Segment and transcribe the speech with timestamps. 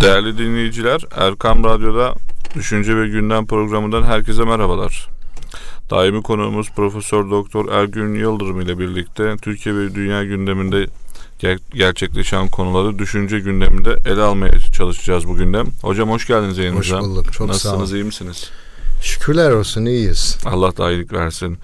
[0.00, 2.14] Değerli dinleyiciler, Erkam Radyo'da
[2.54, 5.08] Düşünce ve Gündem programından herkese merhabalar.
[5.90, 10.86] Daimi konuğumuz Profesör Doktor Ergün Yıldırım ile birlikte Türkiye ve dünya gündeminde
[11.42, 15.66] ger- gerçekleşen konuları düşünce gündeminde ele almaya çalışacağız bu gündem.
[15.82, 16.96] Hocam hoş geldiniz yayınımıza.
[16.98, 17.32] Hoş bulduk.
[17.32, 18.00] Çok sağ Nasılsınız, olun.
[18.00, 18.50] iyi misiniz?
[19.00, 20.38] Şükürler olsun iyiyiz.
[20.44, 21.58] Allah da iyilik versin.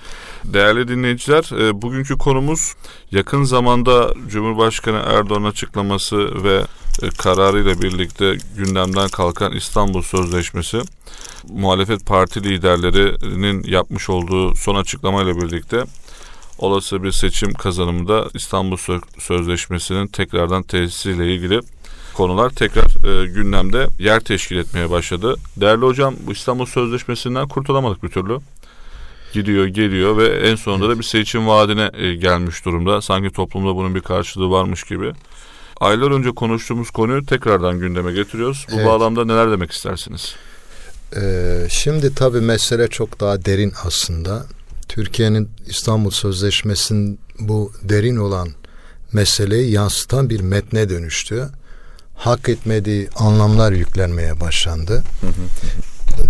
[0.45, 2.75] Değerli dinleyiciler, e, bugünkü konumuz
[3.11, 6.63] yakın zamanda Cumhurbaşkanı Erdoğan açıklaması ve
[7.03, 10.81] e, kararıyla birlikte gündemden kalkan İstanbul Sözleşmesi.
[11.49, 15.85] Muhalefet parti liderlerinin yapmış olduğu son açıklamayla birlikte
[16.59, 21.61] olası bir seçim kazanımında İstanbul Sö- Sözleşmesi'nin tekrardan tesisiyle ilgili
[22.17, 25.37] konular tekrar e, gündemde yer teşkil etmeye başladı.
[25.57, 28.39] Değerli hocam bu İstanbul Sözleşmesi'nden kurtulamadık bir türlü.
[29.33, 33.03] Gidiyor geliyor ve en sonunda da bir seçim vaadine e, gelmiş durumda.
[33.03, 35.13] Sanki toplumda bunun bir karşılığı varmış gibi.
[35.81, 38.67] Aylar önce konuştuğumuz konuyu tekrardan gündeme getiriyoruz.
[38.71, 38.87] Bu Evet.
[38.87, 40.35] bağlamda neler demek istersiniz?
[41.17, 44.47] Ee, şimdi tabii mesele çok daha derin aslında.
[44.89, 48.49] Türkiye'nin İstanbul Sözleşmesi'nin bu derin olan
[49.13, 51.49] meseleyi yansıtan bir metne dönüştü.
[52.17, 55.03] Hak etmediği anlamlar yüklenmeye başlandı.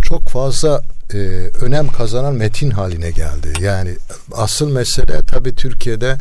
[0.03, 0.83] Çok fazla
[1.15, 1.19] e,
[1.61, 3.53] önem kazanan metin haline geldi.
[3.61, 3.97] Yani
[4.33, 6.17] asıl mesele tabii Türkiye'de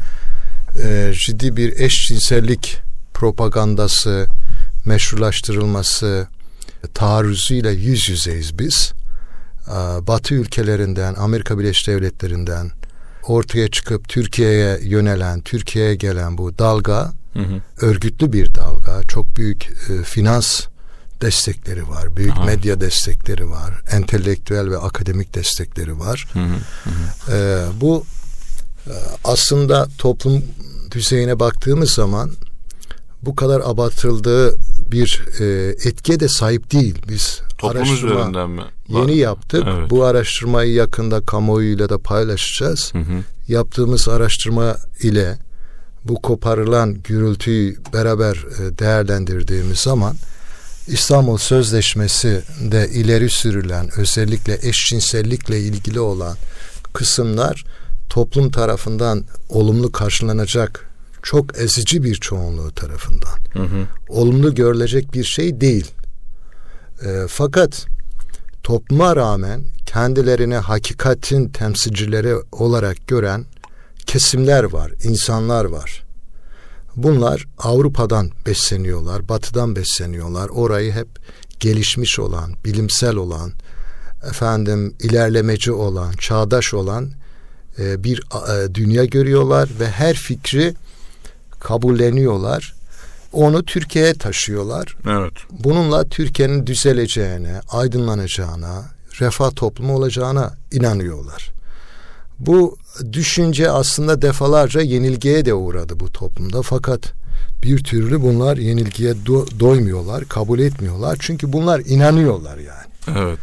[0.83, 2.77] e, ciddi bir eşcinsellik
[3.13, 4.27] propagandası,
[4.85, 6.27] meşrulaştırılması,
[6.93, 8.93] taarruzuyla yüz yüzeyiz biz.
[10.01, 12.71] Batı ülkelerinden, Amerika Birleşik Devletleri'nden
[13.27, 17.85] ortaya çıkıp Türkiye'ye yönelen, Türkiye'ye gelen bu dalga Hı hı.
[17.85, 19.03] örgütlü bir dalga.
[19.07, 20.61] Çok büyük e, finans
[21.21, 22.45] destekleri var, büyük Aha.
[22.45, 26.27] medya destekleri var, entelektüel ve akademik destekleri var.
[26.33, 26.55] Hı hı.
[27.31, 28.03] Ee, bu
[28.87, 30.43] e, aslında toplum
[30.91, 32.31] düzeyine baktığımız zaman
[33.21, 34.55] bu kadar abartıldığı
[34.91, 35.45] bir e,
[35.89, 37.01] etkiye de sahip değil.
[37.09, 38.61] Biz Toplum araştırma mi?
[38.87, 39.63] yeni yaptık.
[39.67, 39.89] Evet.
[39.89, 42.93] Bu araştırmayı yakında kamuoyuyla da paylaşacağız.
[42.93, 43.23] Hı hı.
[43.47, 45.37] Yaptığımız araştırma ile
[46.05, 50.15] bu koparılan gürültüyü beraber e, değerlendirdiğimiz zaman
[50.87, 56.37] İstanbul Sözleşmesi'nde ileri sürülen özellikle eşcinsellikle ilgili olan
[56.93, 57.65] kısımlar
[58.09, 60.89] toplum tarafından olumlu karşılanacak
[61.23, 63.87] çok ezici bir çoğunluğu tarafından Hı hı.
[64.09, 65.91] olumlu görülecek bir şey değil.
[67.05, 67.85] E, fakat
[68.63, 73.45] topluma rağmen kendilerini hakikatin temsilcileri olarak gören
[74.05, 76.05] kesimler var, insanlar var.
[76.95, 80.49] Bunlar Avrupa'dan besleniyorlar, Batı'dan besleniyorlar.
[80.49, 81.07] Orayı hep
[81.59, 83.51] gelişmiş olan, bilimsel olan,
[84.29, 87.11] efendim ilerlemeci olan, çağdaş olan
[87.79, 90.73] e, bir e, dünya görüyorlar ve her fikri
[91.59, 92.75] kabulleniyorlar.
[93.33, 94.97] Onu Türkiye'ye taşıyorlar.
[95.07, 95.33] Evet.
[95.51, 98.85] Bununla Türkiye'nin düzeleceğine, aydınlanacağına,
[99.19, 101.54] refah toplumu olacağına inanıyorlar.
[102.39, 102.77] Bu
[103.13, 107.13] düşünce aslında defalarca yenilgiye de uğradı bu toplumda fakat
[107.63, 111.17] bir türlü bunlar yenilgiye do- doymuyorlar, kabul etmiyorlar.
[111.19, 113.17] Çünkü bunlar inanıyorlar yani.
[113.19, 113.39] Evet.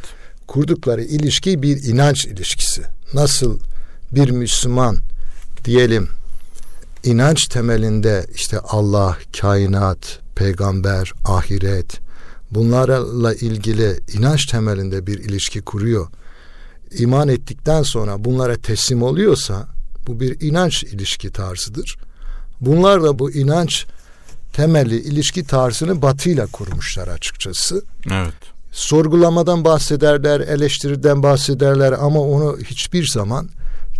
[0.46, 2.82] Kurdukları ilişki bir inanç ilişkisi.
[3.14, 3.58] Nasıl
[4.12, 4.96] bir Müslüman
[5.64, 6.08] diyelim
[7.04, 12.00] inanç temelinde işte Allah, kainat, peygamber, ahiret
[12.50, 16.06] bunlarla ilgili inanç temelinde bir ilişki kuruyor.
[16.98, 19.66] İman ettikten sonra bunlara teslim oluyorsa
[20.06, 21.96] bu bir inanç ilişki tarzıdır.
[22.60, 23.86] Bunlar da bu inanç
[24.52, 27.82] temelli ilişki tarzını batıyla kurmuşlar açıkçası.
[28.12, 28.34] Evet.
[28.72, 33.48] Sorgulamadan bahsederler, eleştiriden bahsederler ama onu hiçbir zaman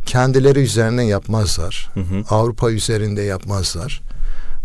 [0.07, 1.91] kendileri üzerinden yapmazlar.
[1.95, 2.25] Hı hı.
[2.31, 4.03] Avrupa üzerinde yapmazlar.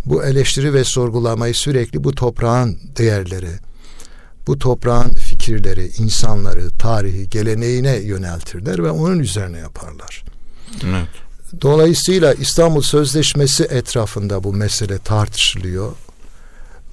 [0.05, 3.49] Bu eleştiri ve sorgulamayı sürekli bu toprağın değerleri,
[4.47, 10.23] bu toprağın fikirleri, insanları, tarihi, geleneğine yöneltirler ve onun üzerine yaparlar.
[10.85, 11.07] Evet.
[11.61, 15.91] Dolayısıyla İstanbul Sözleşmesi etrafında bu mesele tartışılıyor.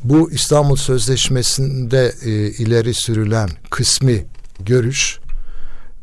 [0.05, 4.27] Bu İstanbul Sözleşmesi'nde e, ileri sürülen kısmi
[4.61, 5.19] görüş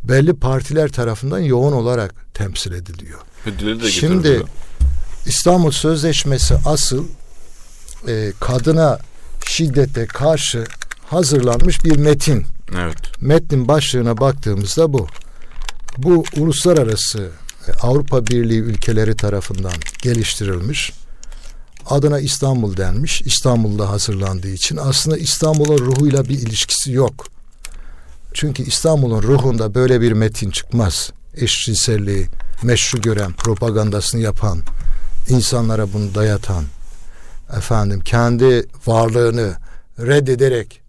[0.03, 3.19] belli partiler tarafından yoğun olarak temsil ediliyor.
[3.89, 4.43] Şimdi.
[5.25, 7.05] İstanbul Sözleşmesi asıl
[8.07, 8.99] e, kadına
[9.45, 10.65] şiddete karşı
[11.11, 12.45] hazırlanmış bir metin.
[12.77, 13.21] Evet.
[13.21, 15.07] Metnin başlığına baktığımızda bu.
[15.97, 17.29] Bu uluslararası
[17.67, 20.93] e, Avrupa Birliği ülkeleri tarafından geliştirilmiş.
[21.89, 23.21] Adına İstanbul denmiş.
[23.21, 27.27] İstanbul'da hazırlandığı için aslında İstanbul'un ruhuyla bir ilişkisi yok.
[28.33, 31.11] Çünkü İstanbul'un ruhunda böyle bir metin çıkmaz.
[31.35, 32.27] Eşcinselliği
[32.63, 34.59] meşru gören, propagandasını yapan,
[35.29, 36.63] insanlara bunu dayatan,
[37.57, 39.55] efendim kendi varlığını
[39.99, 40.80] reddederek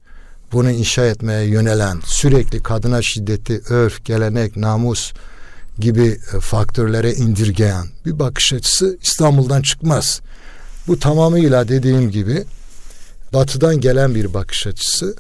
[0.52, 5.12] bunu inşa etmeye yönelen sürekli kadına şiddeti, örf, gelenek, namus
[5.78, 10.20] gibi e, faktörlere indirgeyen bir bakış açısı İstanbul'dan çıkmaz.
[10.87, 12.44] Bu tamamıyla dediğim gibi
[13.32, 15.16] batıdan gelen bir bakış açısı.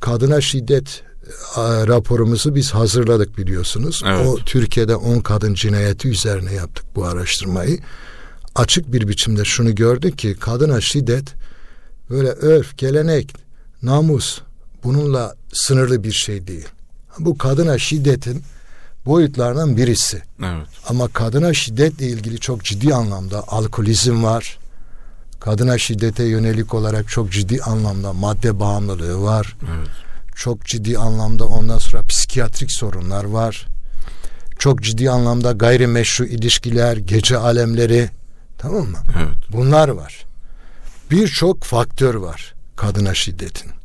[0.00, 1.02] Kadına şiddet
[1.56, 4.02] e, raporumuzu biz hazırladık biliyorsunuz.
[4.06, 4.26] Evet.
[4.26, 7.78] O Türkiye'de 10 kadın cinayeti üzerine yaptık bu araştırmayı.
[8.54, 11.34] Açık bir biçimde şunu gördük ki kadına şiddet
[12.10, 13.34] böyle örf, gelenek,
[13.82, 14.40] namus
[14.88, 16.68] bununla sınırlı bir şey değil.
[17.18, 18.42] Bu kadına şiddetin
[19.06, 20.22] boyutlarından birisi.
[20.44, 20.66] Evet.
[20.88, 24.58] Ama kadına şiddetle ilgili çok ciddi anlamda alkolizm var.
[25.40, 29.56] Kadına şiddete yönelik olarak çok ciddi anlamda madde bağımlılığı var.
[29.76, 29.88] Evet.
[30.34, 33.66] Çok ciddi anlamda ondan sonra psikiyatrik sorunlar var.
[34.58, 38.10] Çok ciddi anlamda gayrimeşru ilişkiler, gece alemleri
[38.58, 38.98] tamam mı?
[39.18, 39.36] Evet.
[39.52, 40.24] Bunlar var.
[41.10, 43.77] Birçok faktör var kadına şiddetin.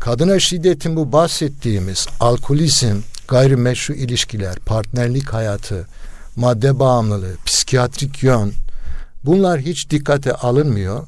[0.00, 2.96] Kadına şiddetin bu bahsettiğimiz alkolizm,
[3.28, 5.86] gayrimeşru ilişkiler, partnerlik hayatı,
[6.36, 8.52] madde bağımlılığı, psikiyatrik yön
[9.24, 11.06] bunlar hiç dikkate alınmıyor.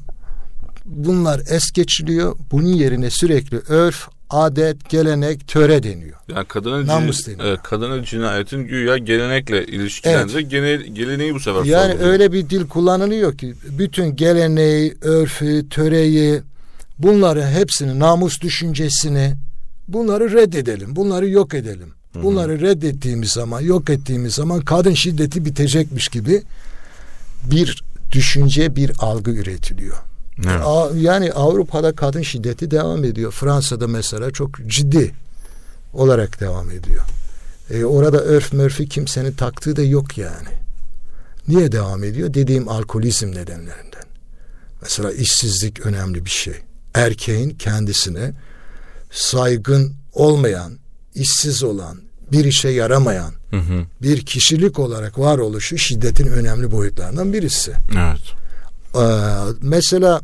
[0.85, 2.35] Bunlar es geçiliyor.
[2.51, 6.17] Bunun yerine sürekli örf, adet, gelenek, töre deniyor.
[6.35, 7.45] Yani kadının, Namus deniyor.
[7.45, 12.11] evet, kadının cinayetin güya gelenekle ilişkilendirerek gene, geleneği bu sefer Yani sorguluyor.
[12.11, 16.41] öyle bir dil kullanılıyor ki bütün geleneği, örfü, töreyi
[17.03, 19.35] bunları hepsini namus düşüncesini
[19.87, 20.95] bunları reddedelim.
[20.95, 21.93] Bunları yok edelim.
[22.23, 26.43] Bunları reddettiğimiz zaman, yok ettiğimiz zaman kadın şiddeti bitecekmiş gibi
[27.51, 29.97] bir düşünce, bir algı üretiliyor.
[30.47, 30.61] Evet.
[30.95, 33.31] Yani Avrupa'da kadın şiddeti devam ediyor.
[33.31, 35.11] Fransa'da mesela çok ciddi
[35.93, 37.03] olarak devam ediyor.
[37.69, 40.49] E, orada örf mörfü kimsenin taktığı da yok yani.
[41.47, 42.33] Niye devam ediyor?
[42.33, 44.03] Dediğim alkolizm nedenlerinden.
[44.81, 46.55] Mesela işsizlik önemli bir şey.
[46.93, 48.33] Erkeğin kendisine
[49.11, 50.77] saygın olmayan,
[51.15, 51.97] işsiz olan,
[52.31, 53.85] bir işe yaramayan Hı hı.
[54.01, 57.73] bir kişilik olarak varoluşu şiddetin önemli boyutlarından birisi.
[57.97, 58.19] Evet.
[58.95, 58.99] Ee,
[59.61, 60.21] mesela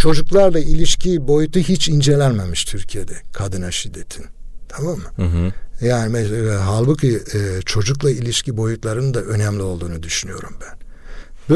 [0.00, 4.26] çocuklarla ilişki boyutu hiç incelenmemiş Türkiye'de kadına şiddetin.
[4.68, 5.04] Tamam mı?
[5.16, 5.52] Hı hı.
[5.86, 10.78] Yani mesela, halbuki e, çocukla ilişki boyutlarının da önemli olduğunu düşünüyorum ben.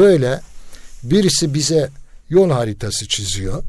[0.01, 0.41] Böyle
[1.03, 1.89] birisi bize
[2.29, 3.63] yol haritası çiziyor.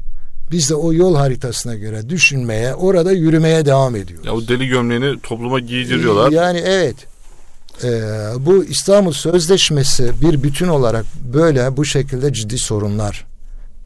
[0.51, 4.25] Biz de o yol haritasına göre düşünmeye, orada yürümeye devam ediyoruz.
[4.25, 6.31] Ya o deli gömleğini topluma giydiriyorlar.
[6.31, 6.95] Yani evet.
[7.83, 7.89] Ee,
[8.39, 13.25] bu İstanbul Sözleşmesi bir bütün olarak böyle bu şekilde ciddi sorunlar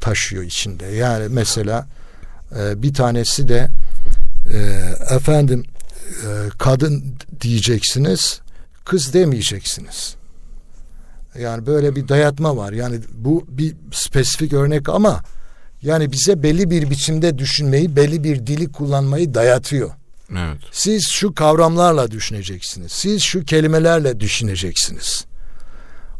[0.02, 0.86] taşıyor içinde.
[0.86, 1.88] Yani mesela
[2.60, 3.70] e, bir tanesi de
[4.54, 4.58] e,
[5.16, 5.64] efendim
[6.08, 7.04] e, kadın
[7.42, 8.42] diyeceksiniz,
[8.86, 10.16] kız demeyeceksiniz.
[11.40, 12.72] Yani böyle bir dayatma var.
[12.74, 15.24] Yani bu bir spesifik örnek ama
[15.84, 19.92] yani bize belli bir biçimde düşünmeyi, belli bir dili kullanmayı dayatıyor.
[20.32, 20.58] Evet.
[20.72, 22.92] Siz şu kavramlarla düşüneceksiniz.
[22.92, 25.26] Siz şu kelimelerle düşüneceksiniz.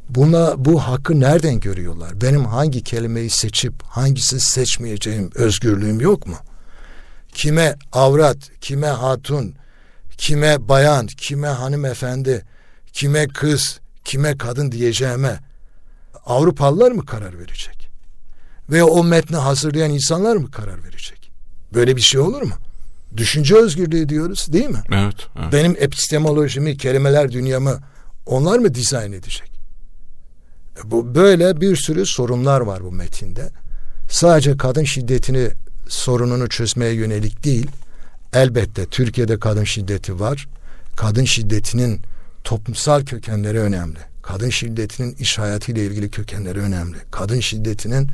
[0.10, 2.22] Buna bu hakkı nereden görüyorlar?
[2.22, 6.36] Benim hangi kelimeyi seçip hangisi seçmeyeceğim özgürlüğüm yok mu?
[7.34, 9.56] Kime avrat, kime hatun,
[10.18, 12.46] kime bayan, kime hanımefendi,
[12.94, 15.40] kime kız, kime kadın diyeceğime
[16.26, 17.83] Avrupalılar mı karar verecek?
[18.70, 21.32] Veya o metni hazırlayan insanlar mı karar verecek?
[21.74, 22.54] Böyle bir şey olur mu?
[23.18, 24.82] Düşünce özgürlüğü diyoruz değil mi?
[24.92, 25.16] Evet.
[25.40, 25.54] evet.
[25.54, 27.80] Benim epistemolojimi, kelimeler dünyamı
[28.26, 29.52] onlar mı dizayn edecek?
[30.78, 33.50] E, Bu böyle bir sürü sorunlar var bu metinde.
[34.10, 35.50] Sadece kadın şiddetini
[35.88, 37.68] sorununu çözmeye yönelik değil.
[38.34, 40.48] Elbette Türkiye'de kadın şiddeti var.
[40.96, 42.02] Kadın şiddetinin
[42.44, 44.00] toplumsal kökenleri önemli.
[44.22, 46.98] Kadın şiddetinin iş hayatıyla ilgili kökenleri önemli.
[47.12, 48.10] Kadın şiddetinin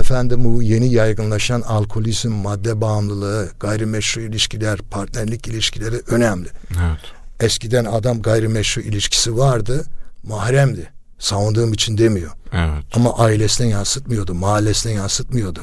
[0.00, 6.48] efendim bu yeni yaygınlaşan alkolizm, madde bağımlılığı, gayrimeşru ilişkiler, partnerlik ilişkileri önemli.
[6.70, 7.00] Evet.
[7.40, 9.84] Eskiden adam gayrimeşru ilişkisi vardı,
[10.22, 10.92] mahremdi.
[11.18, 12.30] Savunduğum için demiyor.
[12.52, 12.84] Evet.
[12.94, 15.60] Ama ailesine yansıtmıyordu, mahallesine yansıtmıyordu.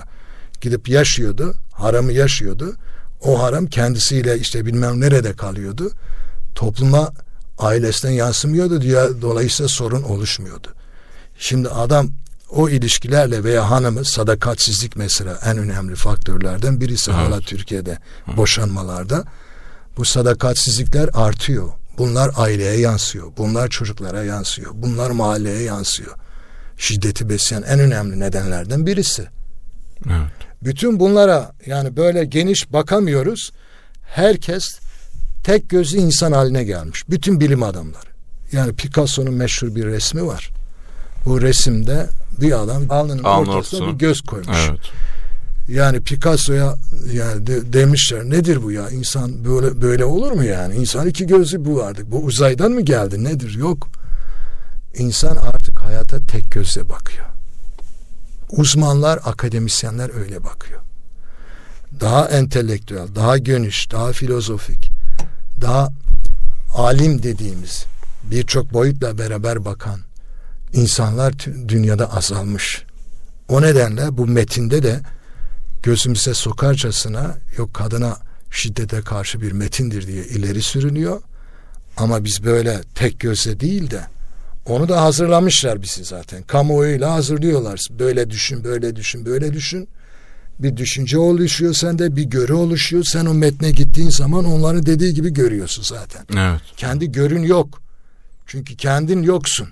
[0.62, 2.76] Gidip yaşıyordu, haramı yaşıyordu.
[3.24, 5.92] O haram kendisiyle işte bilmem nerede kalıyordu.
[6.56, 7.12] Topluma
[7.58, 10.68] ailesine yansımıyordu diye dolayısıyla sorun oluşmuyordu.
[11.38, 12.10] Şimdi adam
[12.52, 17.20] o ilişkilerle veya hanımı sadakatsizlik mesela en önemli faktörlerden birisi Evet.
[17.20, 17.98] hala Türkiye'de
[18.38, 19.24] boşanmalarda.
[19.98, 21.70] Bu sadakatsizlikler artıyor.
[21.98, 23.32] Bunlar aileye yansıyor.
[23.38, 24.72] Bunlar çocuklara yansıyor.
[24.74, 26.12] Bunlar mahalleye yansıyor.
[26.78, 29.28] Şiddeti besleyen en önemli nedenlerden birisi.
[30.06, 30.32] Evet.
[30.64, 33.52] Bütün bunlara yani böyle geniş bakamıyoruz.
[34.02, 34.80] Herkes
[35.44, 37.10] tek gözlü insan haline gelmiş.
[37.10, 38.10] Bütün bilim adamları.
[38.52, 40.50] Yani Picasso'nun meşhur bir resmi var.
[41.26, 42.08] Bu resimde
[42.42, 43.88] bir adam alnının Alnın ortasına ortasına.
[43.88, 44.58] bir göz koymuş.
[44.70, 44.80] Evet.
[45.68, 46.76] Yani Picasso'ya
[47.14, 48.90] yani de, demişler nedir bu ya?
[48.90, 50.76] İnsan böyle böyle olur mu yani?
[50.76, 52.02] İnsan iki gözü bu vardı.
[52.06, 53.24] Bu uzaydan mı geldi?
[53.24, 53.56] Nedir?
[53.58, 53.88] Yok.
[54.98, 57.26] İnsan artık hayata tek gözle bakıyor.
[58.52, 60.82] Uzmanlar akademisyenler öyle bakıyor.
[62.00, 64.90] Daha entelektüel daha geniş daha filozofik
[65.62, 65.90] daha
[66.74, 67.86] alim dediğimiz
[68.24, 70.00] birçok boyutla beraber bakan
[70.74, 71.34] insanlar
[71.68, 72.84] dünyada azalmış.
[73.50, 75.00] O nedenle bu metinde de
[75.84, 78.18] gözümüze sokarcasına yok kadına
[78.52, 81.22] şiddete karşı bir metindir diye ileri sürünüyor.
[81.98, 84.02] Ama biz böyle tek gözle değil de
[84.66, 86.44] onu da hazırlamışlar bizi zaten.
[86.44, 87.88] Kamuoyuyla hazırlıyorlar.
[88.00, 89.90] Böyle düşün, böyle düşün, böyle düşün.
[90.60, 93.04] Bir düşünce oluşuyor sende, bir görü oluşuyor.
[93.04, 96.26] Sen o metne gittiğin zaman onların dediği gibi görüyorsun zaten.
[96.38, 96.62] Evet.
[96.78, 97.82] Kendi görün yok.
[98.48, 99.68] Çünkü kendin yoksun.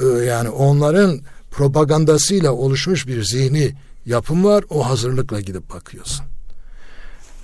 [0.00, 1.20] Ee, yani onların
[1.50, 3.74] propagandasıyla oluşmuş bir zihni
[4.06, 4.64] yapım var.
[4.70, 6.26] O hazırlıkla gidip bakıyorsun.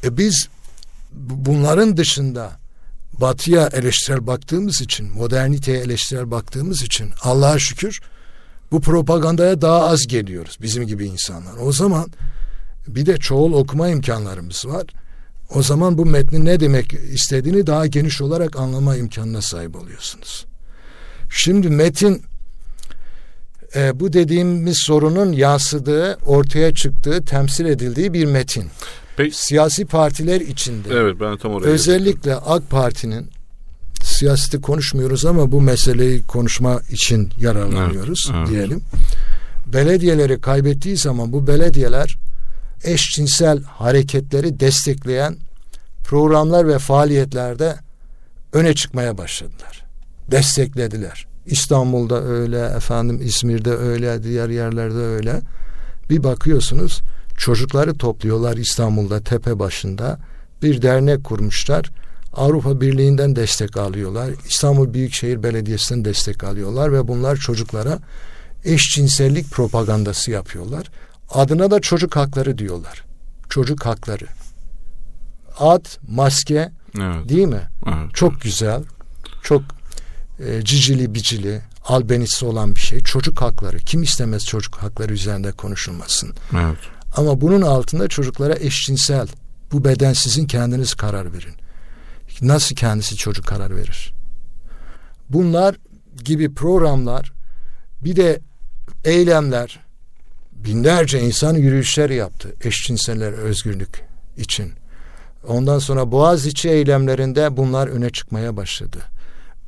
[0.04, 0.48] E biz
[1.12, 2.50] bunların dışında
[3.20, 8.00] batıya eleştirel baktığımız için, moderniteye eleştirel baktığımız için Allah'a şükür
[8.72, 11.56] bu propagandaya daha az geliyoruz bizim gibi insanlar.
[11.60, 12.06] O zaman
[12.88, 14.84] bir de çoğul okuma imkanlarımız var.
[15.54, 20.46] O zaman bu metnin ne demek istediğini daha geniş olarak anlama imkanına sahip oluyorsunuz.
[21.30, 22.22] Şimdi metin
[23.76, 28.64] e, bu dediğimiz sorunun yansıdığı, ortaya çıktığı, temsil edildiği bir metin.
[29.16, 29.36] Peki.
[29.36, 30.88] Siyasi partiler içinde.
[30.92, 32.44] Evet ben tam oraya Özellikle geldim.
[32.46, 33.30] AK Parti'nin
[34.02, 38.50] siyaseti konuşmuyoruz ama bu meseleyi konuşma için yararlanıyoruz evet, evet.
[38.50, 38.82] diyelim.
[39.66, 42.16] Belediyeleri kaybettiği zaman bu belediyeler
[42.84, 45.36] eşcinsel hareketleri destekleyen
[46.04, 47.76] programlar ve faaliyetlerde
[48.52, 49.84] öne çıkmaya başladılar.
[50.30, 51.26] Desteklediler.
[51.46, 55.40] İstanbul'da öyle, efendim İzmir'de öyle, diğer yerlerde öyle.
[56.10, 57.00] Bir bakıyorsunuz
[57.36, 60.18] çocukları topluyorlar İstanbul'da tepe başında.
[60.62, 61.90] Bir dernek kurmuşlar.
[62.32, 64.30] Avrupa Birliği'nden destek alıyorlar.
[64.48, 67.98] İstanbul Büyükşehir Belediyesi'nden destek alıyorlar ve bunlar çocuklara
[68.64, 70.86] eşcinsellik propagandası yapıyorlar.
[71.30, 73.04] Adına da çocuk hakları diyorlar.
[73.48, 74.26] Çocuk hakları.
[75.58, 77.28] Ad, maske evet.
[77.28, 77.62] değil mi?
[77.86, 78.14] Evet.
[78.14, 78.82] Çok güzel.
[79.42, 79.62] Çok
[80.40, 83.00] e, cicili bicili, albenisi olan bir şey.
[83.00, 83.78] Çocuk hakları.
[83.78, 86.34] Kim istemez çocuk hakları üzerinde konuşulmasın.
[86.52, 86.78] Evet.
[87.16, 89.28] Ama bunun altında çocuklara eşcinsel,
[89.72, 91.54] bu beden sizin kendiniz karar verin.
[92.42, 94.12] Nasıl kendisi çocuk karar verir?
[95.28, 95.76] Bunlar
[96.24, 97.32] gibi programlar
[98.04, 98.40] bir de
[99.04, 99.80] eylemler
[100.52, 104.04] binlerce insan yürüyüşler yaptı eşcinseller özgürlük
[104.36, 104.72] için.
[105.48, 108.98] Ondan sonra Boğaziçi eylemlerinde bunlar öne çıkmaya başladı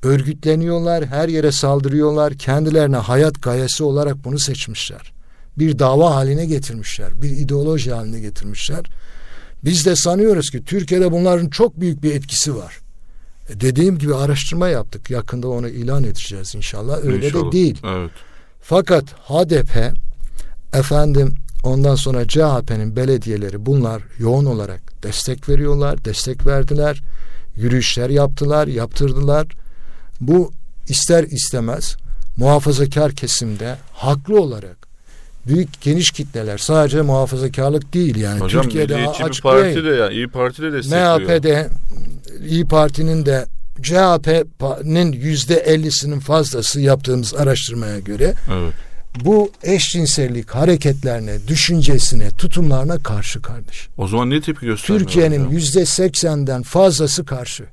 [0.03, 2.35] örgütleniyorlar, her yere saldırıyorlar.
[2.35, 5.13] Kendilerine hayat gayesi olarak bunu seçmişler.
[5.59, 8.85] Bir dava haline getirmişler, bir ideoloji haline getirmişler.
[9.65, 12.79] Biz de sanıyoruz ki Türkiye'de bunların çok büyük bir etkisi var.
[13.49, 15.11] E dediğim gibi araştırma yaptık.
[15.11, 17.05] Yakında onu ilan edeceğiz inşallah.
[17.05, 17.49] Öyle inşallah.
[17.49, 17.81] de değil.
[17.85, 18.11] Evet.
[18.61, 19.93] Fakat HDP
[20.75, 27.03] efendim ondan sonra CHP'nin belediyeleri bunlar yoğun olarak destek veriyorlar, destek verdiler.
[27.57, 29.47] Yürüyüşler yaptılar, yaptırdılar
[30.21, 30.53] bu
[30.89, 31.97] ister istemez
[32.37, 34.89] muhafazakar kesimde haklı olarak
[35.47, 40.63] büyük geniş kitleler sadece muhafazakarlık değil yani Hocam, Türkiye'de açık parti de yani İyi Parti
[40.63, 41.21] de destekliyor.
[41.21, 41.69] MHP'de
[42.47, 43.47] İyi Parti'nin de
[43.83, 48.75] CHP'nin yüzde ellisinin fazlası yaptığımız araştırmaya göre evet.
[49.25, 53.89] bu eşcinsellik hareketlerine, düşüncesine, tutumlarına karşı kardeş.
[53.97, 55.01] O zaman ne tepki gösteriyor?
[55.01, 57.65] Türkiye'nin yüzde seksenden fazlası karşı.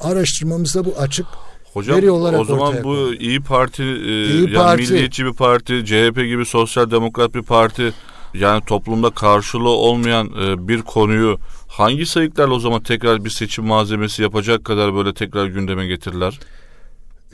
[0.00, 1.26] Araştırmamızda bu açık
[1.72, 6.16] Hocam veri olarak o zaman bu İyi Parti, e, İyi yani milliyetçi bir parti, CHP
[6.16, 7.92] gibi sosyal demokrat bir parti
[8.34, 14.22] yani toplumda karşılığı olmayan e, bir konuyu hangi sayıklarla o zaman tekrar bir seçim malzemesi
[14.22, 16.40] yapacak kadar böyle tekrar gündeme getirirler?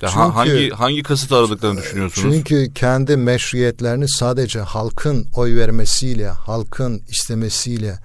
[0.03, 2.35] Ya çünkü, hangi hangi kasıt aradıklarını düşünüyorsunuz?
[2.35, 7.99] Çünkü kendi meşruiyetlerini sadece halkın oy vermesiyle, halkın istemesiyle,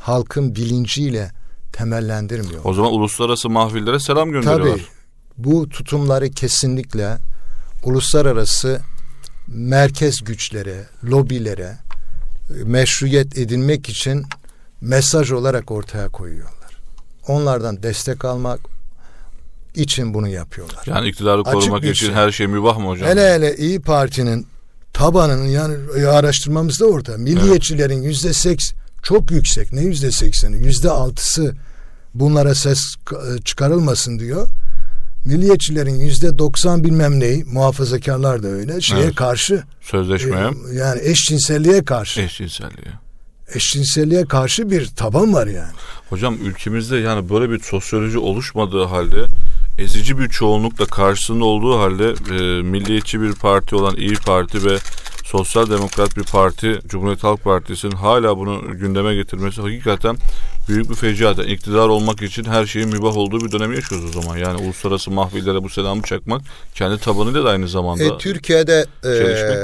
[0.00, 1.30] halkın bilinciyle
[1.72, 2.60] temellendirmiyor.
[2.64, 4.72] O zaman uluslararası mahvillere selam gönderiyorlar.
[4.72, 4.99] Tabii
[5.44, 7.16] bu tutumları kesinlikle
[7.84, 8.80] uluslararası
[9.48, 11.78] merkez güçlere, lobilere
[12.64, 14.24] meşruiyet edinmek için
[14.80, 16.76] mesaj olarak ortaya koyuyorlar.
[17.28, 18.60] Onlardan destek almak
[19.74, 20.82] için bunu yapıyorlar.
[20.86, 22.14] Yani iktidarı korumak için şey.
[22.14, 23.08] her şey mübah mı hocam?
[23.08, 24.46] Hele hele İyi Parti'nin
[24.92, 25.76] tabanının yani
[26.08, 29.72] araştırmamızda orada milliyetçilerin yüzde seks çok yüksek.
[29.72, 30.56] Ne yüzde sekseni?
[30.66, 31.54] Yüzde altısı
[32.14, 32.96] bunlara ses
[33.44, 34.48] çıkarılmasın diyor
[35.24, 39.14] milliyetçilerin yüzde doksan bilmem neyi muhafazakarlar da öyle şeye evet.
[39.14, 42.92] karşı sözleşmeye e, yani eşcinselliğe karşı eşcinselliğe
[43.54, 45.72] eşcinselliğe karşı bir taban var yani.
[46.10, 49.24] Hocam ülkemizde yani böyle bir sosyoloji oluşmadığı halde
[49.78, 54.78] ezici bir çoğunlukla karşısında olduğu halde e, milliyetçi bir parti olan İyi Parti ve
[55.24, 60.16] Sosyal Demokrat bir parti Cumhuriyet Halk Partisi'nin hala bunu gündeme getirmesi hakikaten
[60.70, 61.38] büyük bir fecaat.
[61.38, 64.36] Yani iktidar olmak için her şeyin mübah olduğu bir dönemi yaşıyoruz o zaman.
[64.36, 66.42] Yani uluslararası mahvillere bu selamı çakmak
[66.74, 69.08] kendi tabanıyla da aynı zamanda e, Türkiye'de e,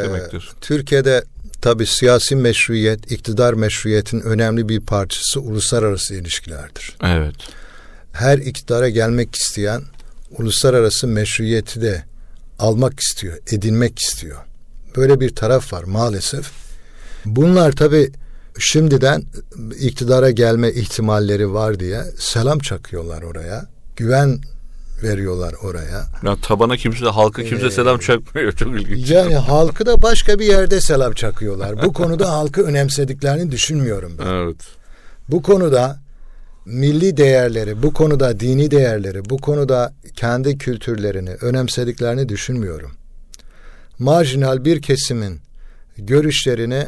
[0.04, 0.50] demektir.
[0.60, 1.24] Türkiye'de
[1.62, 6.96] tabi siyasi meşruiyet, iktidar meşruiyetin önemli bir parçası uluslararası ilişkilerdir.
[7.02, 7.34] Evet.
[8.12, 9.82] Her iktidara gelmek isteyen
[10.38, 12.04] uluslararası meşruiyeti de
[12.58, 14.36] almak istiyor, edinmek istiyor.
[14.96, 16.50] Böyle bir taraf var maalesef.
[17.24, 18.12] Bunlar tabi
[18.58, 19.22] şimdiden
[19.80, 23.66] iktidara gelme ihtimalleri var diye selam çakıyorlar oraya.
[23.96, 24.40] Güven
[25.02, 26.06] veriyorlar oraya.
[26.22, 28.52] Ya tabana kimse halka kimse ee, selam çakmıyor.
[28.52, 29.10] Çok ilginç.
[29.10, 31.82] Yani halkı da başka bir yerde selam çakıyorlar.
[31.82, 34.26] Bu konuda halkı önemsediklerini düşünmüyorum ben.
[34.26, 34.56] Evet.
[35.28, 36.00] Bu konuda
[36.66, 42.90] milli değerleri, bu konuda dini değerleri, bu konuda kendi kültürlerini önemsediklerini düşünmüyorum.
[43.98, 45.40] Marjinal bir kesimin
[45.98, 46.86] görüşlerini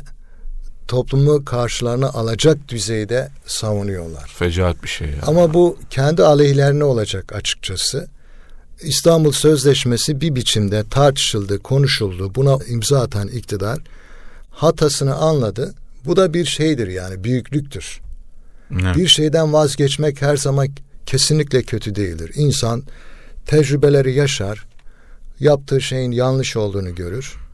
[0.89, 4.31] toplumu karşılarına alacak düzeyde savunuyorlar.
[4.39, 5.15] Fecaat bir şey ya.
[5.27, 8.09] Ama bu kendi aleyhlerine olacak açıkçası.
[8.83, 12.35] İstanbul Sözleşmesi bir biçimde tartışıldı, konuşuldu.
[12.35, 13.79] Buna imza atan iktidar
[14.51, 15.75] hatasını anladı.
[16.05, 18.01] Bu da bir şeydir yani büyüklüktür.
[18.71, 18.95] Ne?
[18.95, 20.69] Bir şeyden vazgeçmek her zaman
[21.07, 22.31] kesinlikle kötü değildir.
[22.35, 22.83] İnsan
[23.47, 24.67] tecrübeleri yaşar,
[25.41, 27.48] yaptığı şeyin yanlış olduğunu görür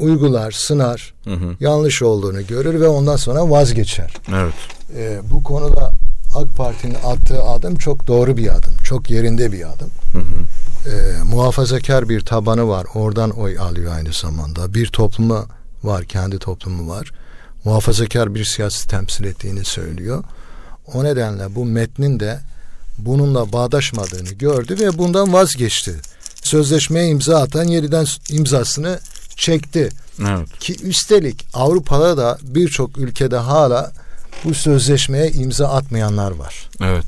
[0.00, 1.56] uygular, sınar, hı hı.
[1.60, 4.14] yanlış olduğunu görür ve ondan sonra vazgeçer.
[4.34, 4.54] Evet.
[4.96, 5.92] Ee, bu konuda
[6.34, 9.90] AK Parti'nin attığı adım çok doğru bir adım, çok yerinde bir adım.
[10.12, 10.90] Hı hı.
[10.90, 14.74] Ee, muhafazakar bir tabanı var, oradan oy alıyor aynı zamanda.
[14.74, 15.46] Bir toplumu
[15.84, 17.12] var, kendi toplumu var.
[17.64, 20.24] Muhafazakar bir siyasi temsil ettiğini söylüyor.
[20.94, 22.40] O nedenle bu metnin de
[22.98, 25.94] bununla bağdaşmadığını gördü ve bundan vazgeçti.
[26.42, 28.98] Sözleşmeye imza atan yeniden imzasını
[29.36, 29.88] çekti.
[30.20, 30.58] Evet.
[30.58, 33.92] Ki üstelik Avrupa'da da birçok ülkede hala
[34.44, 36.68] bu sözleşmeye imza atmayanlar var.
[36.80, 37.06] Evet.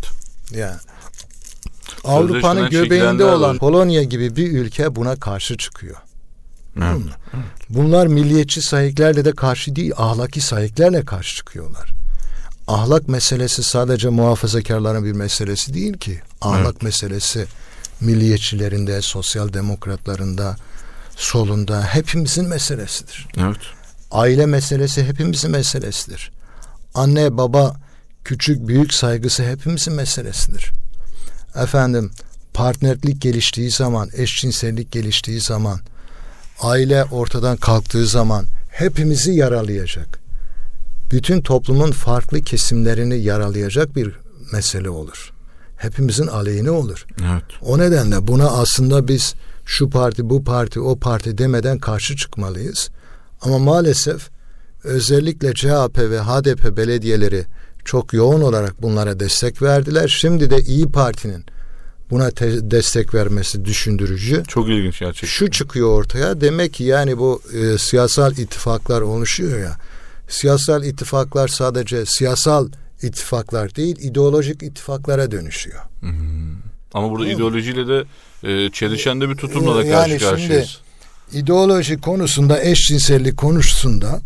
[0.50, 0.76] Yani
[2.04, 5.96] Avrupa'nın göbeğinde olan Polonya gibi bir ülke buna karşı çıkıyor.
[6.78, 7.00] Evet.
[7.68, 11.90] Bunlar milliyetçi sahiplerle de karşı değil, ahlaki sahiplerle karşı çıkıyorlar.
[12.68, 16.20] Ahlak meselesi sadece muhafazakarların bir meselesi değil ki.
[16.40, 16.82] Ahlak evet.
[16.82, 17.46] meselesi
[18.00, 20.56] milliyetçilerinde, sosyal demokratlarında,
[21.16, 23.28] solunda hepimizin meselesidir.
[23.36, 23.56] Evet.
[24.10, 26.32] Aile meselesi hepimizin meselesidir.
[26.94, 27.76] Anne baba
[28.24, 30.70] küçük büyük saygısı hepimizin meselesidir.
[31.56, 32.10] Efendim
[32.54, 35.80] partnerlik geliştiği zaman, eşcinsellik geliştiği zaman,
[36.60, 40.18] aile ortadan kalktığı zaman hepimizi yaralayacak.
[41.10, 44.12] Bütün toplumun farklı kesimlerini yaralayacak bir
[44.52, 45.32] mesele olur.
[45.76, 47.06] Hepimizin aleyhine olur.
[47.20, 47.44] Evet.
[47.62, 49.34] O nedenle buna aslında biz
[49.72, 52.90] şu parti, bu parti, o parti demeden karşı çıkmalıyız.
[53.42, 54.30] Ama maalesef
[54.84, 57.44] özellikle CHP ve HDP belediyeleri
[57.84, 60.08] çok yoğun olarak bunlara destek verdiler.
[60.08, 61.44] Şimdi de İyi Parti'nin
[62.10, 64.42] buna te- destek vermesi düşündürücü.
[64.48, 65.28] Çok ilginç gerçekten.
[65.28, 66.40] Şu çıkıyor ortaya.
[66.40, 69.76] Demek ki yani bu e, siyasal ittifaklar oluşuyor ya.
[70.28, 72.68] Siyasal ittifaklar sadece siyasal
[73.02, 75.80] ittifaklar değil, ideolojik ittifaklara dönüşüyor.
[76.00, 76.56] Hmm.
[76.94, 78.04] Ama burada Değil ideolojiyle de
[78.42, 80.80] e, çelişen de bir tutumla da karşı yani karşıyayız.
[81.30, 84.20] Şimdi, ideoloji konusunda eşcinsellik konusunda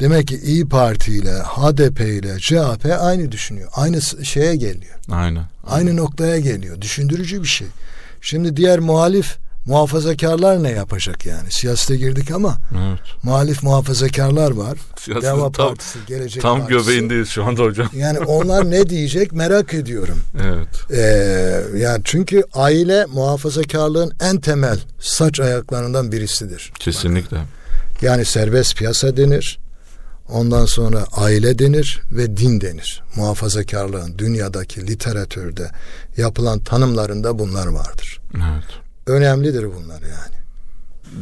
[0.00, 3.70] demek ki İyi Parti ile HDP ile CHP aynı düşünüyor.
[3.74, 4.94] Aynı şeye geliyor.
[5.10, 5.44] Aynen.
[5.66, 6.80] Aynı noktaya geliyor.
[6.80, 7.68] Düşündürücü bir şey.
[8.20, 9.38] Şimdi diğer muhalif
[9.70, 11.50] muhafazakarlar ne yapacak yani?
[11.50, 13.00] Siyasete girdik ama evet.
[13.22, 14.78] muhalif muhafazakarlar var.
[14.98, 16.78] Siyasetin Deva tam, Partisi, Gelecek tam Partisi.
[16.78, 17.88] göbeğindeyiz şu anda hocam.
[17.94, 20.18] Yani onlar ne diyecek merak ediyorum.
[20.42, 20.90] Evet.
[20.90, 26.72] Ee, yani çünkü aile muhafazakarlığın en temel saç ayaklarından birisidir.
[26.78, 27.36] Kesinlikle.
[27.36, 27.48] Bakın.
[28.02, 29.58] Yani serbest piyasa denir.
[30.28, 33.02] Ondan sonra aile denir ve din denir.
[33.16, 35.70] Muhafazakarlığın dünyadaki literatürde
[36.16, 38.20] yapılan tanımlarında bunlar vardır.
[38.34, 38.89] Evet.
[39.10, 40.40] Önemlidir bunlar yani.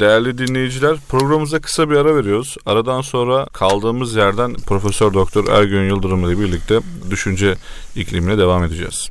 [0.01, 2.57] Değerli dinleyiciler programımıza kısa bir ara veriyoruz.
[2.67, 7.55] Aradan sonra kaldığımız yerden Profesör Doktor Ergün Yıldırım ile birlikte düşünce
[7.97, 9.09] iklimine devam edeceğiz.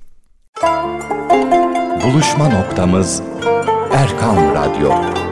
[2.04, 3.22] Buluşma noktamız
[3.92, 5.27] Erkan Radyo.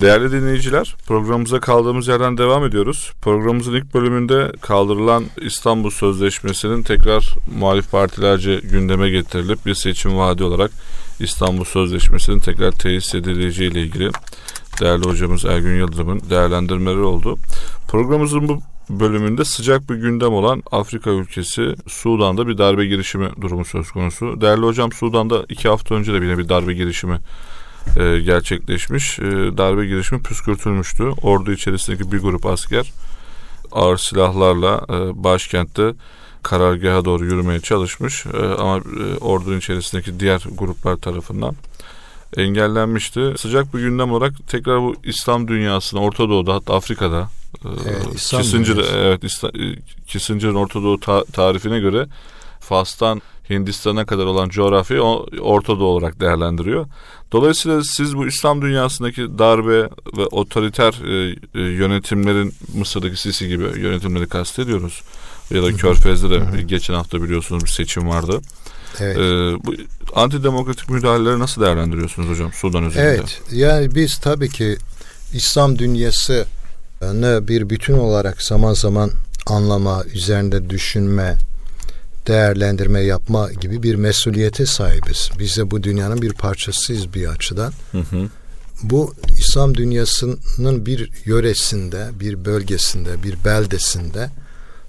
[0.00, 3.12] Değerli dinleyiciler, programımıza kaldığımız yerden devam ediyoruz.
[3.22, 10.70] Programımızın ilk bölümünde kaldırılan İstanbul Sözleşmesi'nin tekrar muhalif partilerce gündeme getirilip bir seçim vaadi olarak
[11.20, 14.10] İstanbul Sözleşmesi'nin tekrar tesis edileceği ile ilgili
[14.80, 17.36] değerli hocamız Ergün Yıldırım'ın değerlendirmeleri oldu.
[17.88, 18.60] Programımızın bu
[18.90, 24.40] bölümünde sıcak bir gündem olan Afrika ülkesi Sudan'da bir darbe girişimi durumu söz konusu.
[24.40, 27.18] Değerli hocam Sudan'da iki hafta önce de yine bir darbe girişimi
[27.96, 29.18] e, gerçekleşmiş.
[29.18, 29.22] E,
[29.58, 31.02] darbe girişimi püskürtülmüştü.
[31.22, 32.92] Ordu içerisindeki bir grup asker
[33.72, 35.92] ağır silahlarla e, başkentte
[36.42, 41.54] karargaha doğru yürümeye çalışmış e, ama e, ordunun içerisindeki diğer gruplar tarafından
[42.36, 43.34] engellenmişti.
[43.38, 47.28] Sıcak bir gündem olarak tekrar bu İslam dünyasına Orta Doğu'da hatta Afrika'da
[47.64, 48.92] e, Evet, İslam Kissinger, dünyası.
[48.96, 52.06] evet İsta- e, Kissinger'ın Orta Doğu ta- tarifine göre
[52.60, 55.02] Fas'tan Hindistan'a kadar olan coğrafyayı
[55.40, 56.86] Orta Doğu olarak değerlendiriyor.
[57.32, 59.80] Dolayısıyla siz bu İslam dünyasındaki darbe
[60.16, 65.02] ve otoriter e, e, yönetimlerin Mısır'daki Sisi gibi yönetimleri kastediyoruz.
[65.50, 68.40] Ya da Körfez'de de geçen hafta biliyorsunuz bir seçim vardı.
[69.00, 69.16] Evet.
[69.16, 69.20] E,
[69.64, 69.74] bu
[70.14, 73.08] antidemokratik müdahaleleri nasıl değerlendiriyorsunuz hocam Sudan özelinde?
[73.08, 73.42] Evet.
[73.52, 74.76] Yani biz tabii ki
[75.32, 79.10] İslam dünyasını bir bütün olarak zaman zaman
[79.46, 81.36] anlama, üzerinde düşünme,
[82.26, 85.30] değerlendirme yapma gibi bir mesuliyete sahibiz.
[85.38, 87.72] Biz de bu dünyanın bir parçasıyız bir açıdan.
[87.92, 88.28] Hı hı.
[88.82, 94.30] Bu İslam dünyasının bir yöresinde, bir bölgesinde, bir beldesinde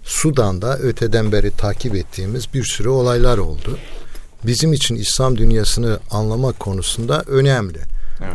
[0.04, 3.78] Sudan'da öteden beri takip ettiğimiz bir sürü olaylar oldu.
[4.46, 7.80] Bizim için İslam dünyasını anlamak konusunda önemli.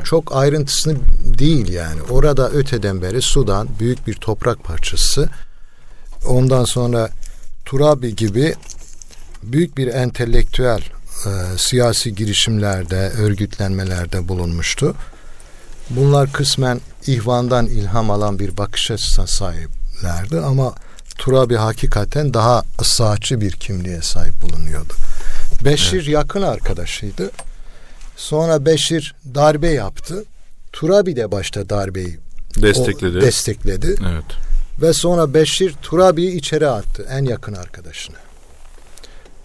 [0.05, 0.97] Çok ayrıntısını
[1.39, 2.03] değil yani.
[2.11, 5.29] Orada öteden beri Sudan büyük bir toprak parçası.
[6.27, 7.11] Ondan sonra
[7.65, 8.55] Turabi gibi
[9.43, 10.81] büyük bir entelektüel
[11.27, 14.95] e, siyasi girişimlerde, örgütlenmelerde bulunmuştu.
[15.91, 20.75] Bunlar kısmen ihvandan ilham alan bir bakış açısına sahiplerdi ama
[21.19, 24.95] Turabi hakikaten daha ıslahatçı bir kimliğe sahip bulunuyordu.
[25.65, 27.31] Beşir yakın arkadaşıydı.
[28.17, 30.25] Sonra Beşir darbe yaptı.
[30.73, 32.19] Turabi de başta darbeyi
[32.59, 33.21] o Destekledi.
[33.21, 33.97] destekledi.
[34.11, 34.25] evet.
[34.81, 38.17] Ve sonra Beşir Turabi'yi içeri attı en yakın arkadaşını.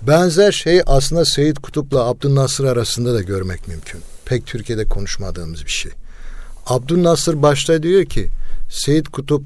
[0.07, 4.01] Benzer şey aslında Seyit Kutup'la Abdülnasır arasında da görmek mümkün.
[4.25, 5.91] Pek Türkiye'de konuşmadığımız bir şey.
[6.65, 8.27] Abdülnasır başta diyor ki
[8.69, 9.43] Seyit Kutup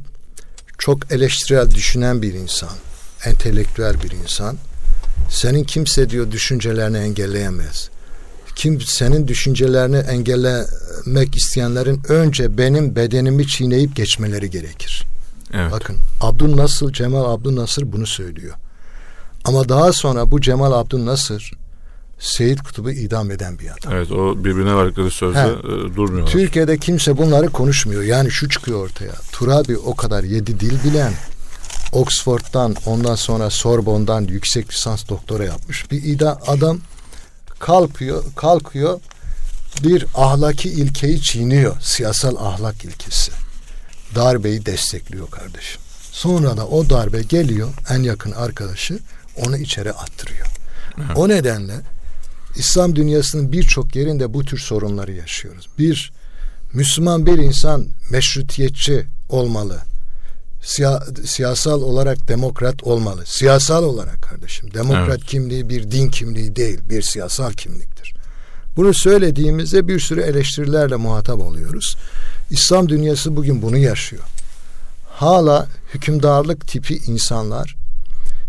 [0.77, 2.69] çok eleştirel düşünen bir insan,
[3.25, 4.57] entelektüel bir insan.
[5.29, 7.89] Senin kimse diyor düşüncelerini engelleyemez.
[8.55, 15.03] Kim senin düşüncelerini engellemek isteyenlerin önce benim bedenimi çiğneyip geçmeleri gerekir.
[15.53, 15.71] Evet.
[15.71, 18.55] Bakın Abdülnasır, Cemal Abdülnasır bunu söylüyor.
[19.45, 21.51] Ama daha sonra bu Cemal Abdülnasır
[22.19, 23.93] Seyit Kutub'u idam eden bir adam.
[23.93, 25.49] Evet o birbirine verdikleri sözde He.
[25.49, 26.31] e, durmuyorlar.
[26.31, 28.03] Türkiye'de kimse bunları konuşmuyor.
[28.03, 29.13] Yani şu çıkıyor ortaya.
[29.31, 31.13] Turabi o kadar yedi dil bilen,
[31.91, 36.79] Oxford'dan ondan sonra Sorbonne'dan yüksek lisans doktora yapmış bir ida adam
[37.59, 38.99] kalkıyor, kalkıyor
[39.83, 41.75] bir ahlaki ilkeyi çiğniyor.
[41.81, 43.31] Siyasal ahlak ilkesi.
[44.15, 45.81] Darbeyi destekliyor kardeşim.
[46.11, 48.99] Sonra da o darbe geliyor en yakın arkadaşı
[49.37, 50.47] onu içeri attırıyor.
[51.15, 51.73] O nedenle
[52.55, 55.67] İslam dünyasının birçok yerinde bu tür sorunları yaşıyoruz.
[55.79, 56.11] Bir,
[56.73, 59.79] Müslüman bir insan meşrutiyetçi olmalı.
[60.63, 63.23] Siya- siyasal olarak demokrat olmalı.
[63.25, 64.73] Siyasal olarak kardeşim.
[64.73, 65.25] Demokrat Evet.
[65.25, 68.15] kimliği bir din kimliği değil, bir siyasal kimliktir.
[68.77, 71.97] Bunu söylediğimizde bir sürü eleştirilerle muhatap oluyoruz.
[72.49, 74.23] İslam dünyası bugün bunu yaşıyor.
[75.09, 77.75] Hala hükümdarlık tipi insanlar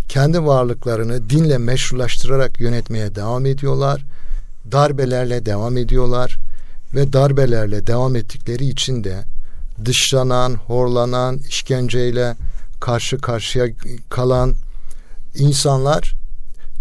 [0.09, 4.05] kendi varlıklarını dinle meşrulaştırarak yönetmeye devam ediyorlar.
[4.73, 6.37] Darbelerle devam ediyorlar
[6.95, 9.25] ve darbelerle devam ettikleri için de
[9.85, 12.35] dışlanan, horlanan, işkenceyle
[12.81, 13.67] karşı karşıya
[14.11, 14.55] kalan
[15.35, 16.15] insanlar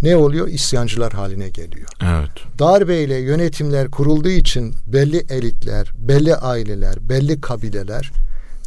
[0.01, 0.47] ne oluyor?
[0.47, 1.88] İsyancılar haline geliyor.
[2.01, 2.59] Evet.
[2.59, 8.11] Darbeyle yönetimler kurulduğu için belli elitler, belli aileler, belli kabileler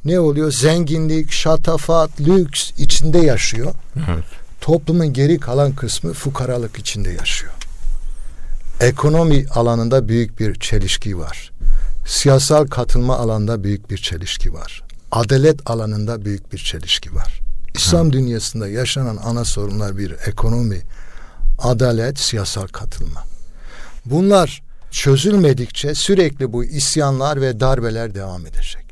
[0.05, 0.53] ne oluyor?
[0.53, 3.75] Zenginlik, şatafat, lüks içinde yaşıyor.
[3.97, 4.25] Evet.
[4.69, 7.53] Toplumun geri kalan kısmı fukaralık içinde yaşıyor.
[8.81, 11.51] Ekonomi alanında büyük bir çelişki var.
[12.07, 14.83] Siyasal katılma alanında büyük bir çelişki var.
[15.11, 17.41] Adalet alanında büyük bir çelişki var.
[17.75, 20.81] İslam dünyasında yaşanan ana sorunlar bir ekonomi,
[21.59, 23.25] adalet, siyasal katılma.
[24.05, 28.85] Bunlar çözülmedikçe sürekli bu isyanlar ve darbeler devam edecek.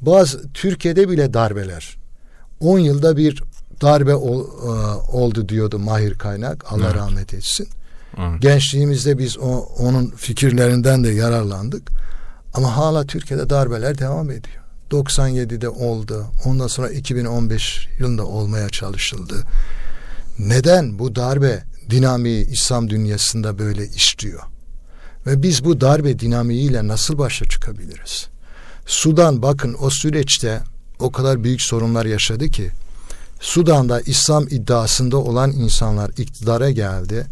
[0.00, 1.96] Bazı Türkiye'de bile darbeler.
[2.60, 3.42] 10 yılda bir
[3.80, 4.68] darbe ol- e,
[5.16, 6.72] oldu diyordu Mahir Kaynak.
[6.72, 6.94] Allah Evet.
[6.94, 7.68] rahmet etsin.
[8.18, 8.42] Evet.
[8.42, 11.90] Gençliğimizde biz o, onun fikirlerinden de yararlandık.
[12.54, 14.62] Ama hala Türkiye'de darbeler devam ediyor.
[14.90, 16.26] 97'de oldu.
[16.44, 19.34] Ondan sonra 2015 yılında olmaya çalışıldı.
[20.38, 24.40] Neden bu darbe dinamiği İslam dünyasında böyle işliyor?
[25.26, 28.26] Ve biz bu darbe dinamiğiyle nasıl başa çıkabiliriz?
[28.86, 30.60] Sudan bakın o süreçte
[31.00, 32.70] o kadar büyük sorunlar yaşadı ki
[33.40, 37.26] Sudan'da İslam iddiasında olan insanlar iktidara geldi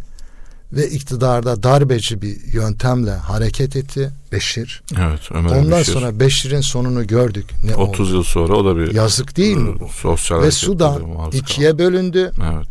[0.72, 4.82] ve iktidarda darbeci bir yöntemle hareket etti Beşir.
[5.00, 5.92] Evet Ömer Ondan Beşir.
[5.92, 7.46] sonra Beşir'in sonunu gördük.
[7.64, 8.16] Ne 30 oldu?
[8.16, 9.88] yıl sonra o da bir Yazık değil mi bu?
[9.88, 12.30] sosyal Ve Sudan ikiye bölündü.
[12.36, 12.52] kaldı.
[12.56, 12.68] Evet.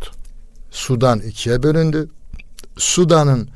[0.70, 2.08] Sudan ikiye bölündü.
[2.76, 3.48] Sudan'ın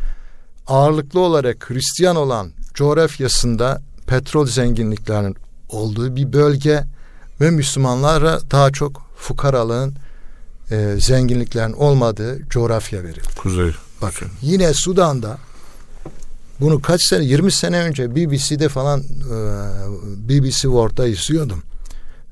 [0.66, 5.36] ağırlıklı olarak Hristiyan olan coğrafyasında petrol zenginliklerinin
[5.68, 6.84] olduğu bir bölge
[7.40, 9.94] ve Müslümanlara daha çok fukaralığın
[10.70, 13.28] e, zenginliklerin olmadığı coğrafya verildi.
[13.36, 13.72] Kuzey.
[14.02, 15.38] Bakın yine Sudan'da
[16.60, 19.04] bunu kaç sene 20 sene önce BBC'de falan e,
[20.28, 21.62] BBC World'da izliyordum.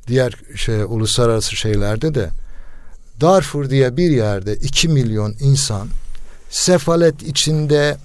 [0.07, 2.31] Diğer şey uluslararası şeylerde de
[3.20, 5.88] Darfur diye bir yerde 2 milyon insan
[6.51, 7.96] sefalet içinde,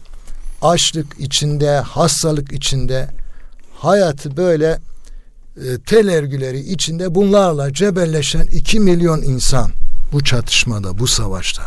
[0.62, 3.10] açlık içinde, hastalık içinde
[3.76, 4.80] hayatı böyle
[5.58, 9.72] e, tel örgüleri içinde bunlarla cebelleşen 2 milyon insan
[10.12, 11.64] bu çatışmada, bu savaşta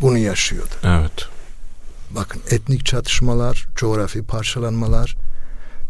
[0.00, 0.74] bunu yaşıyordu.
[0.84, 1.28] Evet.
[2.10, 5.16] Bakın etnik çatışmalar, coğrafi parçalanmalar,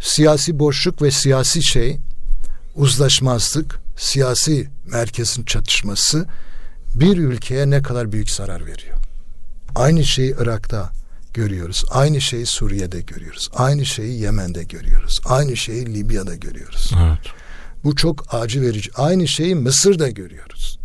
[0.01, 1.99] siyasi boşluk ve siyasi şey,
[2.77, 6.27] uzlaşmazlık, siyasi merkezin çatışması
[6.95, 8.99] bir ülkeye ne kadar büyük zarar veriyor.
[9.75, 10.91] Aynı şeyi Irak'ta
[11.35, 11.85] görüyoruz.
[11.91, 13.51] Aynı şeyi Suriye'de görüyoruz.
[13.55, 15.21] Aynı şeyi Yemen'de görüyoruz.
[15.25, 16.91] Aynı şeyi Libya'da görüyoruz.
[17.03, 17.19] Evet.
[17.85, 18.91] Bu çok acı verici.
[18.97, 20.79] Aynı şeyi Mısır'da görüyoruz.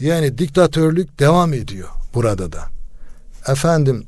[0.00, 2.64] Yani diktatörlük devam ediyor burada da.
[3.48, 4.06] Efendim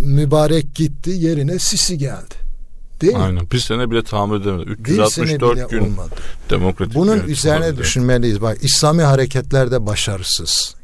[0.00, 2.34] mübarek gitti yerine Sisi geldi.
[3.00, 3.18] Değil mi?
[3.18, 3.50] Aynen.
[3.50, 4.66] Bir sene bile tahammül edemedi.
[4.84, 6.14] Bir sene 364 bile gün olmadı.
[6.50, 8.40] demokratik Bunun üzerine düşünmeliyiz.
[8.40, 10.74] Bak İslami hareketler de başarısız.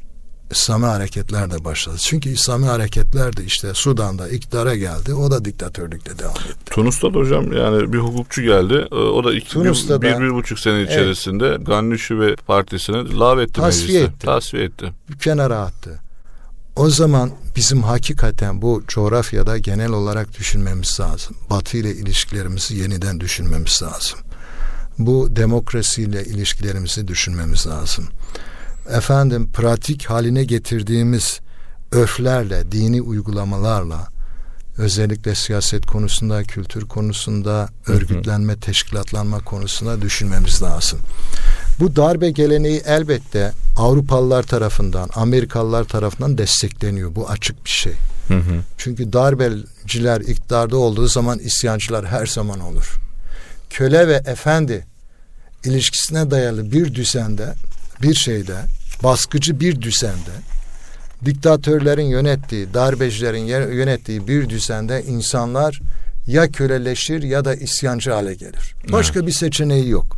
[0.53, 2.07] İslami hareketler de başarısız.
[2.07, 5.15] Çünkü İslami hareketler de işte Sudan'da iktidara geldi.
[5.15, 6.65] O da diktatörlükte devam etti.
[6.71, 8.87] Tunus'ta da hocam yani bir hukukçu geldi.
[8.93, 13.19] Ee, O da iki, Tunus'ta bir, da- bir, bir buçuk sene içerisinde Gannüşü ve partisini
[13.19, 14.17] lağvetti Tasfiye mecliste.
[14.17, 14.27] etti.
[14.27, 14.93] Tasfiye etti.
[15.11, 15.99] bir kenara attı.
[16.77, 21.37] O zaman bizim hakikaten bu coğrafyada genel olarak düşünmemiz lazım.
[21.51, 24.19] Batı ile ilişkilerimizi yeniden düşünmemiz lazım.
[24.99, 28.05] Bu demokrasiyle ilişkilerimizi düşünmemiz lazım.
[28.91, 31.41] Efendim pratik haline getirdiğimiz
[31.93, 34.09] örflerle, dini uygulamalarla
[34.79, 40.99] özellikle siyaset konusunda, kültür konusunda, örgütlenme, teşkilatlanma konusunda düşünmemiz lazım.
[41.81, 47.15] Bu darbe geleneği elbette Avrupalılar tarafından, Amerikalılar tarafından destekleniyor.
[47.15, 47.93] Bu açık bir şey.
[48.29, 48.61] Hı hı.
[48.79, 52.97] Çünkü darbeciler iktidarda olduğu zaman isyancılar her zaman olur.
[53.71, 54.87] Köle ve efendi
[55.65, 57.55] ilişkisine dayalı bir düzende,
[58.03, 58.57] bir şeyde,
[59.03, 60.31] baskıcı bir düzende,
[61.25, 65.81] diktatörlerin yönettiği, darbecilerin yönettiği bir düzende insanlar
[66.27, 68.75] ya köleleşir ya da isyancı hale gelir.
[68.93, 70.17] Başka bir seçeneği yok.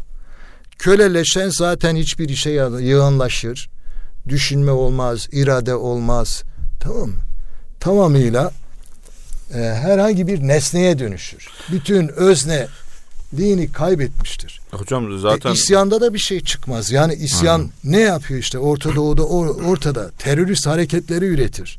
[0.79, 3.71] Köleleşen zaten hiçbir işe yığınlaşır.
[4.29, 6.43] Düşünme olmaz, irade olmaz.
[6.81, 7.15] Tamam mı?
[7.81, 8.53] Tamamıyla
[9.55, 11.49] e, herhangi bir nesneye dönüşür.
[11.73, 12.67] Bütün özne
[13.37, 14.61] dini kaybetmiştir.
[14.71, 16.91] Hocam zaten E, isyanda da bir şey çıkmaz.
[16.91, 17.71] Yani isyan Aynen.
[17.85, 21.79] ne yapıyor işte Orta Doğu'da or- ortada terörist hareketleri üretir.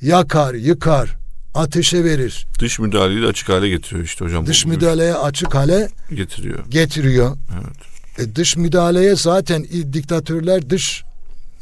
[0.00, 1.16] Yakar, yıkar,
[1.54, 2.46] ateşe verir.
[2.58, 4.46] dış müdahaleyi de açık hale getiriyor işte hocam.
[4.46, 6.64] Dış müdahaleye açık hale getiriyor.
[6.68, 7.36] getiriyor.
[7.54, 8.28] Evet.
[8.28, 11.02] E, dış müdahaleye zaten diktatörler dış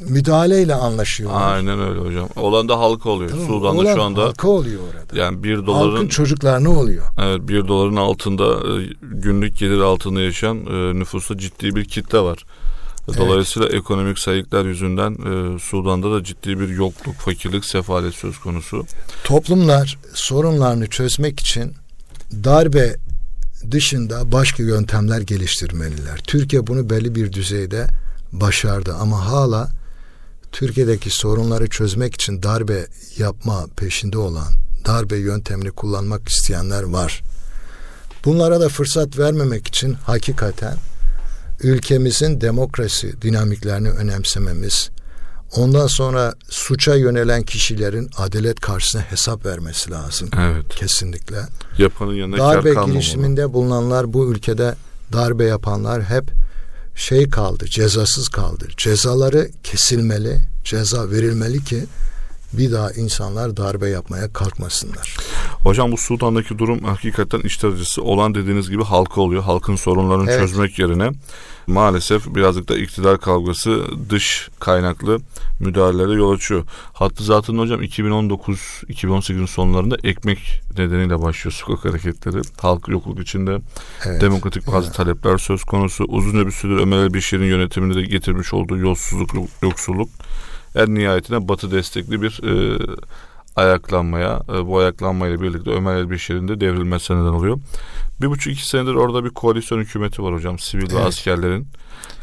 [0.08, 1.54] müdahaleyle anlaşıyorlar.
[1.54, 2.28] Aynen öyle hocam.
[2.36, 3.30] Olan da halka oluyor.
[3.30, 5.20] Tamam, Sudan'da olan şu anda halka oluyor orada.
[5.20, 7.04] yani bir Halkın doların çocuklar ne oluyor?
[7.18, 12.44] evet bir doların altında e, günlük gelir altında yaşayan e, nüfusta ciddi bir kitle var.
[13.18, 18.86] Dolayısıyla ekonomik sayıklar yüzünden e, Sudan'da da ciddi bir yokluk, fakirlik, sefalet söz konusu.
[19.24, 21.72] Toplumlar sorunlarını çözmek için
[22.44, 22.96] darbe
[23.70, 26.18] dışında başka yöntemler geliştirmeliler.
[26.26, 27.86] Türkiye bunu belli bir düzeyde
[28.32, 29.68] başardı ama hala
[30.52, 32.86] Türkiye'deki sorunları çözmek için darbe
[33.18, 34.52] yapma peşinde olan,
[34.86, 37.22] darbe yöntemini kullanmak isteyenler var.
[38.24, 40.76] Bunlara da fırsat vermemek için hakikaten
[41.62, 44.90] ülkemizin demokrasi dinamiklerini önemsememiz,
[45.56, 50.28] ondan sonra suça yönelen kişilerin adalet karşısında hesap vermesi lazım.
[50.38, 50.68] Evet.
[50.68, 51.36] Kesinlikle.
[51.78, 54.74] Yapanın yanına Darbe girişiminde bulunanlar bu ülkede
[55.12, 56.24] darbe yapanlar hep
[56.94, 58.68] şey kaldı, cezasız kaldı.
[58.76, 61.84] Cezaları kesilmeli, ceza verilmeli ki
[62.52, 65.16] bir daha insanlar darbe yapmaya kalkmasınlar.
[65.62, 69.42] Hocam bu Sudan'daki durum hakikaten içler acısı olan dediğiniz gibi halka oluyor.
[69.42, 70.40] Halkın sorunlarını evet.
[70.40, 71.10] çözmek yerine
[71.66, 75.20] maalesef birazcık da iktidar kavgası dış kaynaklı
[75.60, 76.64] müdahalelere yol açıyor.
[76.92, 82.42] Hattı zaten hocam 2019-2018'in sonlarında ekmek nedeniyle başlıyor sokak hareketleri.
[82.60, 83.58] Halk yokluk içinde
[84.06, 84.20] evet.
[84.20, 84.96] demokratik bazı evet.
[84.96, 86.04] talepler söz konusu.
[86.04, 89.30] Uzun bir süredir Ömer Elbişir'in yönetiminde de getirmiş olduğu yolsuzluk,
[89.62, 90.08] yoksulluk
[90.74, 92.78] en nihayetinde Batı destekli bir e,
[93.56, 97.58] ayaklanmaya, e, bu ayaklanmayla birlikte Ömer Elbişir'in de devrilmesine neden oluyor.
[98.20, 100.58] Bir buçuk iki senedir orada bir koalisyon hükümeti var hocam.
[100.58, 100.94] Sivil evet.
[100.94, 101.66] ve askerlerin.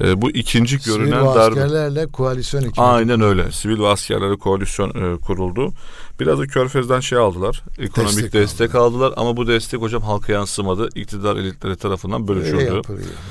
[0.01, 1.55] E, bu ikinci görünen darbe.
[1.55, 2.81] Sivil ve askerlerle koalisyon hükümeti.
[2.81, 3.51] Aynen öyle.
[3.51, 5.73] Sivil ve askerlerle koalisyon e, kuruldu.
[6.19, 7.63] Biraz da Körfez'den şey aldılar.
[7.79, 9.05] Ekonomik destek, destek aldılar.
[9.05, 10.89] aldılar ama bu destek hocam halka yansımadı.
[10.95, 12.81] İktidar elitleri tarafından bölüşüldü.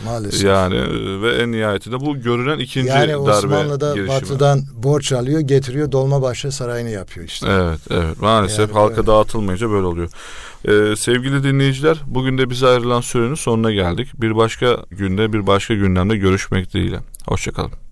[0.04, 0.44] maalesef.
[0.44, 4.20] Yani e, ve en nihayetinde bu görünen ikinci yani darbe Osmanlı'da girişimi.
[4.20, 7.46] batıdan borç alıyor, getiriyor, Dolmabahçe Sarayı'nı yapıyor işte.
[7.50, 8.20] Evet, evet.
[8.20, 9.06] Maalesef yani halka böyle.
[9.06, 10.10] dağıtılmayınca böyle oluyor.
[10.66, 14.08] Ee, sevgili dinleyiciler, bugün de bize ayrılan sürenin sonuna geldik.
[14.14, 16.98] Bir başka günde, bir başka gündemde görüşmek dileğiyle.
[17.26, 17.85] Hoşçakalın.